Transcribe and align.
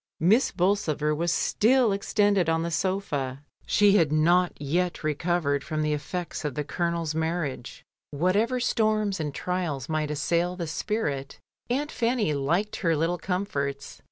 Miss 0.19 0.49
Bolsover 0.49 1.13
was 1.13 1.31
still 1.31 1.91
extended 1.91 2.49
on 2.49 2.63
the 2.63 2.71
sofa, 2.71 3.43
she 3.67 3.97
had 3.97 4.11
LONDON 4.11 4.25
CIXY. 4.25 4.25
1 4.25 4.25
49 4.25 4.25
not 4.25 4.53
yet 4.59 5.03
recovered 5.03 5.63
from 5.63 5.83
the 5.83 5.93
effects 5.93 6.43
of 6.43 6.55
the 6.55 6.63
Colonel's 6.63 7.13
marriage. 7.13 7.83
Whatever 8.09 8.59
storms 8.59 9.19
and 9.19 9.31
trials 9.31 9.87
might 9.87 10.09
assail 10.09 10.55
the 10.55 10.65
spirit, 10.65 11.37
Aimt 11.69 11.91
Fanny 11.91 12.33
liked 12.33 12.77
her 12.77 12.97
little 12.97 13.19
comforts. 13.19 13.99